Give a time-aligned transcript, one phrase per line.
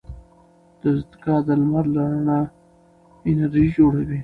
[0.81, 2.39] دستګاه د لمر له رڼا
[3.29, 4.19] انرژي جوړوي.